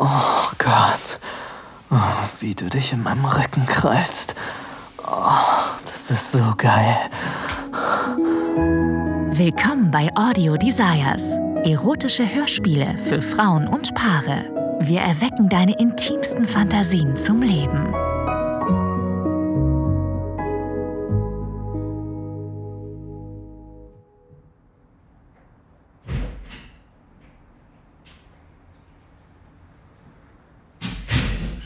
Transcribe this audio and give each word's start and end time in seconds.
Oh 0.00 0.50
Gott. 0.58 1.18
Oh, 1.90 1.96
wie 2.38 2.54
du 2.54 2.70
dich 2.70 2.92
in 2.92 3.02
meinem 3.02 3.24
Rücken 3.24 3.66
krallst. 3.66 4.36
Oh, 5.04 5.32
das 5.84 6.12
ist 6.12 6.30
so 6.30 6.54
geil. 6.56 6.96
Willkommen 9.32 9.90
bei 9.90 10.08
Audio 10.14 10.56
Desires. 10.56 11.22
Erotische 11.64 12.32
Hörspiele 12.32 12.96
für 12.98 13.20
Frauen 13.20 13.66
und 13.66 13.92
Paare. 13.96 14.78
Wir 14.82 15.00
erwecken 15.00 15.48
deine 15.48 15.76
intimsten 15.80 16.46
Fantasien 16.46 17.16
zum 17.16 17.42
Leben. 17.42 17.92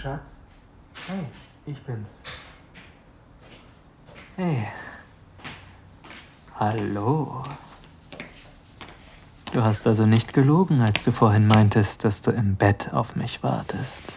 Schatz? 0.02 0.20
Hey, 1.06 1.26
ich 1.66 1.80
bin's. 1.82 2.10
Hey. 4.36 4.66
Hallo. 6.58 7.44
Du 9.52 9.62
hast 9.62 9.86
also 9.86 10.06
nicht 10.06 10.32
gelogen, 10.32 10.80
als 10.80 11.04
du 11.04 11.12
vorhin 11.12 11.46
meintest, 11.46 12.04
dass 12.04 12.20
du 12.20 12.32
im 12.32 12.56
Bett 12.56 12.92
auf 12.92 13.14
mich 13.14 13.44
wartest. 13.44 14.12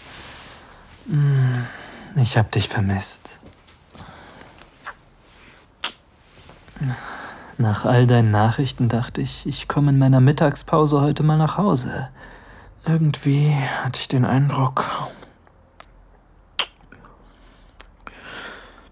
Hm, 1.08 1.68
Ich 2.16 2.36
hab 2.38 2.52
dich 2.52 2.68
vermisst. 2.68 3.40
Nach 7.58 7.86
all 7.86 8.08
deinen 8.08 8.32
Nachrichten 8.32 8.90
dachte 8.90 9.22
ich, 9.22 9.46
ich 9.46 9.68
komme 9.68 9.92
in 9.92 10.00
meiner 10.00 10.20
Mittagspause 10.20 11.02
heute 11.02 11.22
mal 11.22 11.38
nach 11.38 11.58
Hause. 11.58 12.10
Irgendwie 12.86 13.54
hatte 13.84 14.00
ich 14.00 14.08
den 14.08 14.26
Eindruck, 14.26 14.86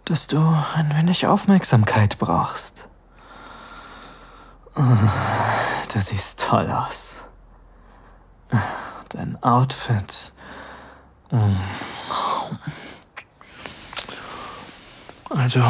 dass 0.06 0.28
du 0.28 0.40
ein 0.76 0.96
wenig 0.96 1.28
Aufmerksamkeit 1.28 2.18
brauchst. 2.20 2.88
Oh, 4.76 4.82
Du 5.94 6.02
siehst 6.02 6.40
toll 6.40 6.72
aus. 6.72 7.18
Dein 9.10 9.38
Outfit. 9.44 10.32
Mm. 11.30 11.58
Also, 15.30 15.64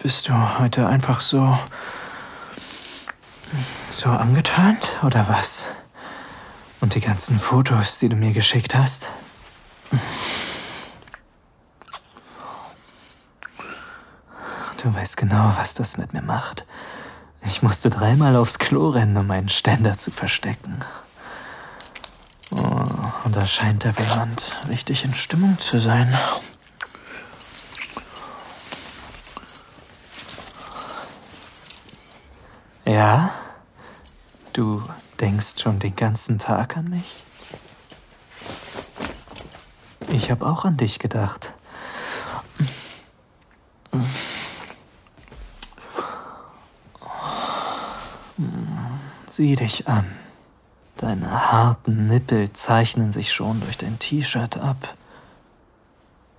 bist 0.00 0.28
du 0.28 0.58
heute 0.58 0.88
einfach 0.88 1.20
so. 1.20 1.56
so 3.96 4.08
angetönt, 4.08 4.96
oder 5.04 5.28
was? 5.28 5.66
Und 6.80 6.96
die 6.96 7.00
ganzen 7.00 7.38
Fotos, 7.38 8.00
die 8.00 8.08
du 8.08 8.16
mir 8.16 8.32
geschickt 8.32 8.74
hast? 8.74 9.12
Du 14.82 14.92
weißt 14.92 15.16
genau, 15.16 15.52
was 15.56 15.74
das 15.74 15.96
mit 15.96 16.12
mir 16.12 16.22
macht. 16.22 16.66
Ich 17.46 17.62
musste 17.62 17.88
dreimal 17.88 18.34
aufs 18.34 18.58
Klo 18.58 18.88
rennen, 18.88 19.16
um 19.16 19.28
meinen 19.28 19.48
Ständer 19.48 19.96
zu 19.96 20.10
verstecken. 20.10 20.84
Oh, 22.50 22.84
und 23.24 23.36
da 23.36 23.46
scheint 23.46 23.84
der 23.84 23.94
jemand 23.96 24.60
richtig 24.68 25.04
in 25.04 25.14
Stimmung 25.14 25.56
zu 25.58 25.78
sein. 25.80 26.18
Ja? 32.84 33.30
Du 34.52 34.82
denkst 35.20 35.60
schon 35.62 35.78
den 35.78 35.94
ganzen 35.94 36.38
Tag 36.38 36.76
an 36.76 36.90
mich? 36.90 37.22
Ich 40.08 40.32
habe 40.32 40.44
auch 40.44 40.64
an 40.64 40.76
dich 40.76 40.98
gedacht. 40.98 41.54
Sieh 49.26 49.56
dich 49.56 49.88
an. 49.88 50.06
Deine 50.96 51.52
harten 51.52 52.06
Nippel 52.06 52.52
zeichnen 52.52 53.12
sich 53.12 53.32
schon 53.32 53.60
durch 53.60 53.76
dein 53.76 53.98
T-Shirt 53.98 54.56
ab. 54.56 54.94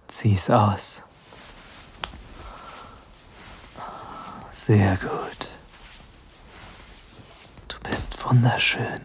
Zieh's 0.08 0.50
aus. 0.50 1.04
Sehr 4.54 4.96
gut. 4.98 5.50
Du 7.68 7.78
bist 7.90 8.24
wunderschön. 8.24 9.02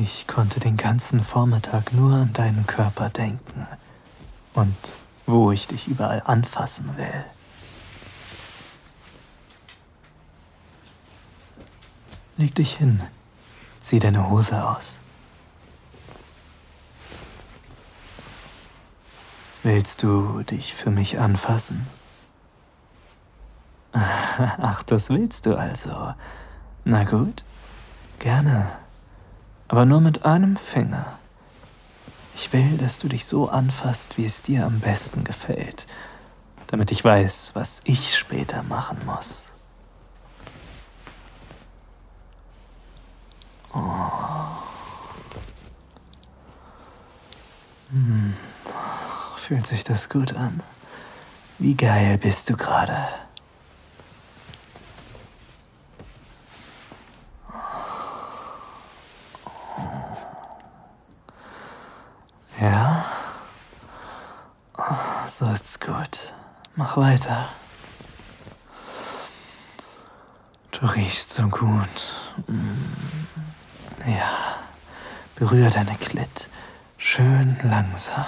Ich 0.00 0.26
konnte 0.26 0.60
den 0.60 0.76
ganzen 0.76 1.22
Vormittag 1.22 1.92
nur 1.92 2.14
an 2.14 2.32
deinen 2.32 2.66
Körper 2.66 3.08
denken 3.08 3.66
und 4.54 4.76
wo 5.26 5.52
ich 5.52 5.68
dich 5.68 5.86
überall 5.86 6.22
anfassen 6.24 6.96
will. 6.96 7.24
Leg 12.42 12.56
dich 12.56 12.74
hin. 12.74 13.00
Zieh 13.80 14.00
deine 14.00 14.28
Hose 14.28 14.66
aus. 14.68 14.98
Willst 19.62 20.02
du 20.02 20.42
dich 20.42 20.74
für 20.74 20.90
mich 20.90 21.20
anfassen? 21.20 21.86
Ach, 23.92 24.82
das 24.82 25.08
willst 25.08 25.46
du 25.46 25.54
also. 25.54 26.14
Na 26.84 27.04
gut, 27.04 27.44
gerne. 28.18 28.72
Aber 29.68 29.86
nur 29.86 30.00
mit 30.00 30.24
einem 30.24 30.56
Finger. 30.56 31.16
Ich 32.34 32.52
will, 32.52 32.76
dass 32.76 32.98
du 32.98 33.06
dich 33.06 33.24
so 33.24 33.50
anfasst, 33.50 34.18
wie 34.18 34.24
es 34.24 34.42
dir 34.42 34.66
am 34.66 34.80
besten 34.80 35.22
gefällt, 35.22 35.86
damit 36.66 36.90
ich 36.90 37.04
weiß, 37.04 37.52
was 37.54 37.82
ich 37.84 38.18
später 38.18 38.64
machen 38.64 38.98
muss. 39.06 39.44
Hm. 47.90 48.34
Fühlt 49.36 49.66
sich 49.66 49.84
das 49.84 50.08
gut 50.08 50.34
an? 50.34 50.62
Wie 51.58 51.74
geil 51.74 52.18
bist 52.18 52.48
du 52.50 52.56
gerade? 52.56 52.96
Ja? 62.60 63.04
So 65.30 65.46
ist's 65.46 65.80
gut. 65.80 66.32
Mach 66.76 66.96
weiter. 66.96 67.48
Du 70.70 70.86
riechst 70.86 71.30
so 71.32 71.48
gut. 71.48 72.14
Mm. 72.46 73.21
Ja. 74.06 74.56
Berühr 75.36 75.70
deine 75.70 75.96
Klit. 75.96 76.48
Schön 76.98 77.56
langsam. 77.62 78.24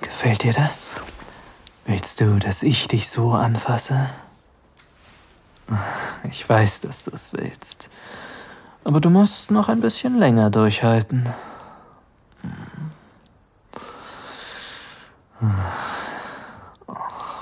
Gefällt 0.00 0.42
dir 0.42 0.52
das? 0.52 0.96
Willst 1.86 2.20
du, 2.20 2.38
dass 2.38 2.62
ich 2.62 2.88
dich 2.88 3.10
so 3.10 3.32
anfasse? 3.32 4.10
Ich 6.24 6.48
weiß, 6.48 6.80
dass 6.80 7.04
du 7.04 7.10
es 7.10 7.32
willst. 7.32 7.90
Aber 8.84 9.00
du 9.00 9.10
musst 9.10 9.50
noch 9.50 9.68
ein 9.68 9.80
bisschen 9.80 10.18
länger 10.18 10.50
durchhalten. 10.50 11.28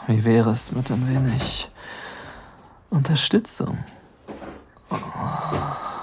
Wie 0.07 0.25
wäre 0.25 0.51
es 0.51 0.73
mit 0.73 0.91
ein 0.91 1.09
wenig 1.09 1.69
Unterstützung? 2.93 3.83
Oh, 4.91 4.97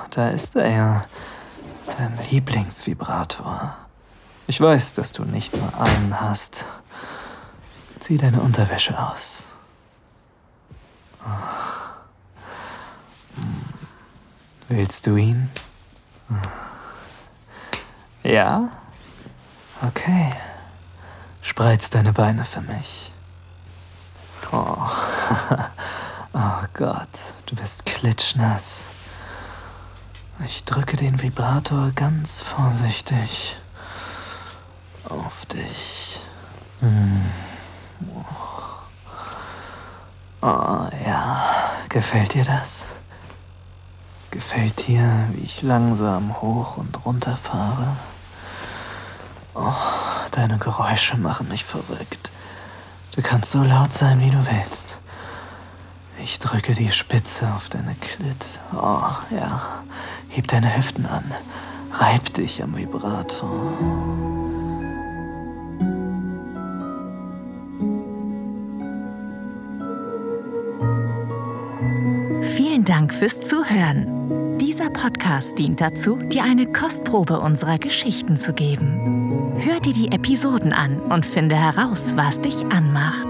da 0.10 0.30
ist 0.30 0.56
er 0.56 0.70
ja, 0.70 1.06
dein 1.98 2.18
Lieblingsvibrator. 2.32 3.76
Ich 4.48 4.60
weiß, 4.60 4.96
dass 4.96 5.12
du 5.12 5.24
nicht 5.24 5.56
nur 5.56 5.80
einen 5.80 6.20
hast. 6.20 6.66
Zieh 8.00 8.18
deine 8.18 8.42
Unterwäsche 8.42 9.00
aus. 9.00 9.46
Willst 14.68 15.06
du 15.06 15.16
ihn? 15.16 15.52
Ja? 18.24 18.70
Okay. 19.86 20.34
Spreiz 21.44 21.92
deine 21.92 22.14
Beine 22.14 22.46
für 22.46 22.62
mich. 22.62 23.12
Oh. 24.52 24.90
oh 26.34 26.64
Gott, 26.74 27.10
du 27.46 27.56
bist 27.56 27.86
klitschnass. 27.86 28.84
Ich 30.46 30.64
drücke 30.64 30.96
den 30.96 31.22
Vibrator 31.22 31.92
ganz 31.96 32.42
vorsichtig 32.42 33.58
auf 35.08 35.46
dich. 35.48 36.22
Hm. 36.80 37.30
Oh 40.42 40.88
ja, 41.06 41.44
gefällt 41.90 42.34
dir 42.34 42.46
das? 42.46 42.88
Gefällt 44.32 44.88
dir, 44.88 45.28
wie 45.34 45.44
ich 45.44 45.62
langsam 45.62 46.42
hoch 46.42 46.78
und 46.78 47.06
runter 47.06 47.36
fahre? 47.36 47.98
Oh, 49.56 49.74
deine 50.32 50.58
Geräusche 50.58 51.18
machen 51.18 51.50
mich 51.50 51.66
verrückt. 51.66 52.32
Du 53.16 53.22
kannst 53.22 53.52
so 53.52 53.62
laut 53.62 53.92
sein, 53.92 54.22
wie 54.22 54.30
du 54.30 54.38
willst. 54.46 54.98
Ich 56.22 56.40
drücke 56.40 56.74
die 56.74 56.92
Spitze 56.92 57.48
auf 57.56 57.70
deine 57.70 57.96
Klit. 57.96 58.46
Oh, 58.74 59.12
ja. 59.32 59.84
Heb 60.28 60.48
deine 60.48 60.76
Hüften 60.76 61.06
an. 61.06 61.24
Reib 61.94 62.34
dich 62.34 62.62
am 62.62 62.76
Vibrator. 62.76 63.74
Vielen 72.42 72.84
Dank 72.84 73.14
fürs 73.14 73.40
Zuhören. 73.42 74.58
Dieser 74.58 74.90
Podcast 74.90 75.58
dient 75.58 75.82
dazu, 75.82 76.18
dir 76.18 76.44
eine 76.44 76.72
Kostprobe 76.72 77.40
unserer 77.40 77.78
Geschichten 77.78 78.38
zu 78.38 78.54
geben. 78.54 79.56
Hör 79.58 79.80
dir 79.80 79.94
die 79.94 80.12
Episoden 80.12 80.74
an 80.74 81.00
und 81.00 81.26
finde 81.26 81.56
heraus, 81.56 82.16
was 82.16 82.40
dich 82.40 82.66
anmacht. 82.66 83.28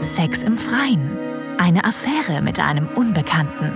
Sex 0.00 0.42
im 0.42 0.56
Freien, 0.56 1.16
eine 1.60 1.84
Affäre 1.84 2.40
mit 2.40 2.58
einem 2.58 2.88
Unbekannten, 2.94 3.70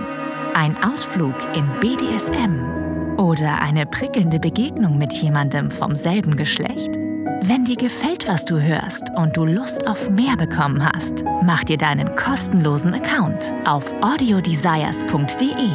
ein 0.55 0.75
Ausflug 0.83 1.35
in 1.55 1.65
BDSM 1.79 3.15
oder 3.17 3.61
eine 3.61 3.85
prickelnde 3.85 4.39
Begegnung 4.39 4.97
mit 4.97 5.13
jemandem 5.13 5.69
vom 5.69 5.95
selben 5.95 6.35
Geschlecht? 6.35 6.95
Wenn 7.43 7.63
dir 7.63 7.75
gefällt, 7.75 8.27
was 8.27 8.43
du 8.43 8.59
hörst 8.59 9.03
und 9.15 9.37
du 9.37 9.45
Lust 9.45 9.87
auf 9.87 10.09
mehr 10.09 10.35
bekommen 10.35 10.83
hast, 10.83 11.23
mach 11.43 11.63
dir 11.63 11.77
deinen 11.77 12.15
kostenlosen 12.15 12.95
Account 12.95 13.53
auf 13.65 13.93
audiodesires.de. 14.01 15.69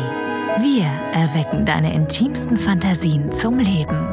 Wir 0.58 0.90
erwecken 1.14 1.64
deine 1.64 1.94
intimsten 1.94 2.56
Fantasien 2.56 3.30
zum 3.30 3.60
Leben. 3.60 4.09